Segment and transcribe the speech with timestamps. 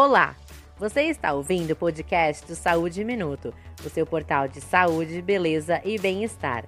[0.00, 0.36] Olá!
[0.78, 3.52] Você está ouvindo o podcast do Saúde Minuto,
[3.84, 6.64] o seu portal de saúde, beleza e bem-estar.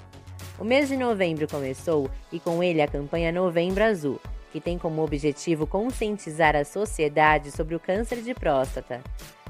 [0.59, 4.21] O mês de novembro começou e com ele a campanha Novembro Azul,
[4.51, 9.01] que tem como objetivo conscientizar a sociedade sobre o câncer de próstata.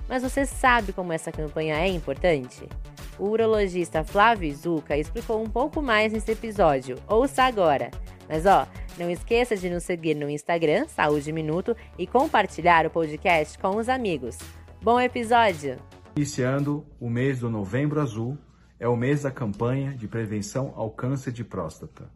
[0.07, 2.69] Mas você sabe como essa campanha é importante?
[3.19, 6.99] O urologista Flávio Zuca explicou um pouco mais nesse episódio.
[7.09, 7.91] Ouça agora!
[8.29, 8.67] Mas ó,
[8.98, 13.88] não esqueça de nos seguir no Instagram, Saúde Minuto, e compartilhar o podcast com os
[13.88, 14.38] amigos.
[14.82, 15.77] Bom episódio!
[16.16, 18.37] Iniciando o mês do Novembro Azul,
[18.79, 22.10] é o mês da campanha de prevenção ao câncer de próstata.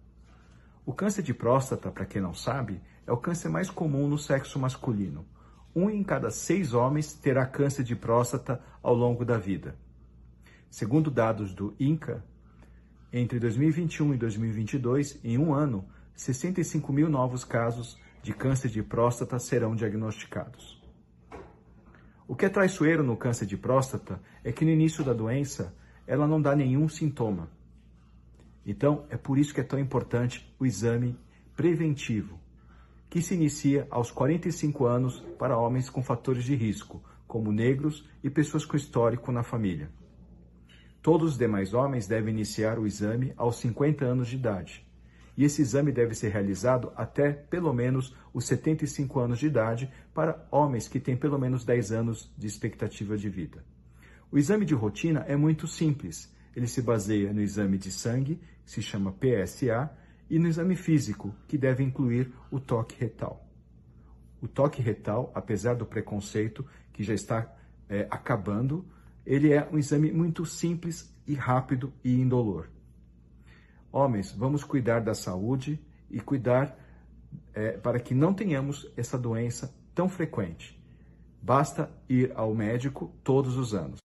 [0.84, 4.58] O câncer de próstata, para quem não sabe, é o câncer mais comum no sexo
[4.58, 5.26] masculino.
[5.74, 9.76] Um em cada seis homens terá câncer de próstata ao longo da vida.
[10.70, 12.24] Segundo dados do INCA,
[13.12, 19.38] entre 2021 e 2022, em um ano, 65 mil novos casos de câncer de próstata
[19.38, 20.80] serão diagnosticados.
[22.26, 25.74] O que é traiçoeiro no câncer de próstata é que no início da doença
[26.06, 27.50] ela não dá nenhum sintoma.
[28.64, 31.18] Então, é por isso que é tão importante o exame
[31.54, 32.38] preventivo,
[33.10, 38.30] que se inicia aos 45 anos para homens com fatores de risco, como negros e
[38.30, 39.90] pessoas com histórico na família.
[41.02, 44.86] Todos os demais homens devem iniciar o exame aos 50 anos de idade
[45.36, 50.46] e esse exame deve ser realizado até pelo menos os 75 anos de idade para
[50.50, 53.64] homens que têm pelo menos 10 anos de expectativa de vida.
[54.30, 56.32] O exame de rotina é muito simples.
[56.54, 59.90] Ele se baseia no exame de sangue, que se chama PSA,
[60.30, 63.46] e no exame físico, que deve incluir o toque retal.
[64.40, 67.52] O toque retal, apesar do preconceito que já está
[67.88, 68.84] é, acabando,
[69.26, 72.68] ele é um exame muito simples e rápido e indolor.
[73.96, 76.76] Homens, vamos cuidar da saúde e cuidar
[77.54, 80.76] é, para que não tenhamos essa doença tão frequente.
[81.40, 84.02] Basta ir ao médico todos os anos.